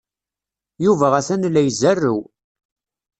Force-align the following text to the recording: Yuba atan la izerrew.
Yuba 0.83 1.07
atan 1.19 1.43
la 1.53 1.61
izerrew. 1.69 2.19